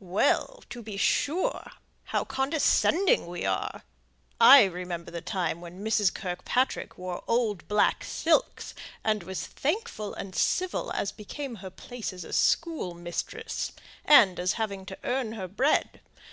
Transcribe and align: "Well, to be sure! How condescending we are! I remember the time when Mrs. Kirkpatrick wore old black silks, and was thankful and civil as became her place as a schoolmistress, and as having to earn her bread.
"Well, 0.00 0.64
to 0.70 0.82
be 0.82 0.96
sure! 0.96 1.70
How 2.06 2.24
condescending 2.24 3.28
we 3.28 3.44
are! 3.44 3.84
I 4.40 4.64
remember 4.64 5.12
the 5.12 5.20
time 5.20 5.60
when 5.60 5.84
Mrs. 5.84 6.12
Kirkpatrick 6.12 6.98
wore 6.98 7.22
old 7.28 7.68
black 7.68 8.02
silks, 8.02 8.74
and 9.04 9.22
was 9.22 9.46
thankful 9.46 10.12
and 10.12 10.34
civil 10.34 10.90
as 10.90 11.12
became 11.12 11.54
her 11.62 11.70
place 11.70 12.12
as 12.12 12.24
a 12.24 12.32
schoolmistress, 12.32 13.70
and 14.04 14.40
as 14.40 14.54
having 14.54 14.86
to 14.86 14.98
earn 15.04 15.34
her 15.34 15.46
bread. 15.46 16.00